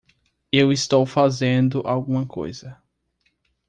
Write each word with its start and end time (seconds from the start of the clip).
Eu 0.51 0.71
estou 0.71 1.05
fazendo 1.05 1.83
alguma 1.85 2.25
coisa. 2.25 2.81